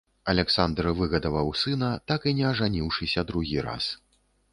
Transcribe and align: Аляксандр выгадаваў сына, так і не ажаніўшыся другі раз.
Аляксандр 0.31 0.87
выгадаваў 1.01 1.51
сына, 1.63 1.89
так 2.11 2.25
і 2.31 2.33
не 2.39 2.45
ажаніўшыся 2.53 3.25
другі 3.33 3.57
раз. 3.67 3.91